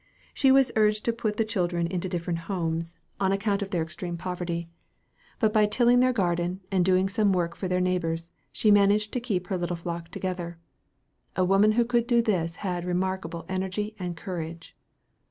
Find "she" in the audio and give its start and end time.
0.33-0.51, 8.51-8.71